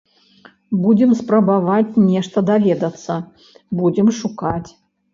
Будзем 0.85 1.11
спрабаваць 1.19 1.85
нешта 2.09 2.45
даведацца, 2.49 3.21
будзем 3.83 4.07
шукаць. 4.25 4.69